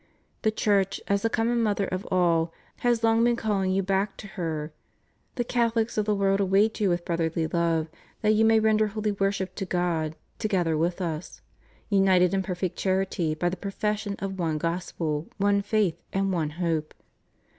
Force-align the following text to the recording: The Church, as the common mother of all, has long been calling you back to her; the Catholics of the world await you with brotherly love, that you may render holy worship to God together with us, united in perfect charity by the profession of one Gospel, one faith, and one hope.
The 0.41 0.49
Church, 0.49 0.99
as 1.07 1.21
the 1.21 1.29
common 1.29 1.61
mother 1.61 1.85
of 1.85 2.07
all, 2.09 2.51
has 2.77 3.03
long 3.03 3.23
been 3.23 3.35
calling 3.35 3.69
you 3.71 3.83
back 3.83 4.17
to 4.17 4.27
her; 4.29 4.73
the 5.35 5.43
Catholics 5.43 5.95
of 5.95 6.05
the 6.05 6.15
world 6.15 6.39
await 6.39 6.79
you 6.79 6.89
with 6.89 7.05
brotherly 7.05 7.45
love, 7.45 7.87
that 8.23 8.33
you 8.33 8.43
may 8.43 8.59
render 8.59 8.87
holy 8.87 9.11
worship 9.11 9.53
to 9.53 9.65
God 9.67 10.15
together 10.39 10.75
with 10.75 11.01
us, 11.01 11.41
united 11.91 12.33
in 12.33 12.41
perfect 12.41 12.77
charity 12.79 13.35
by 13.35 13.47
the 13.47 13.55
profession 13.55 14.15
of 14.17 14.39
one 14.39 14.57
Gospel, 14.57 15.27
one 15.37 15.61
faith, 15.61 16.01
and 16.11 16.33
one 16.33 16.49
hope. 16.57 16.95